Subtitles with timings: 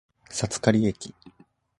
[0.31, 1.13] 札苅駅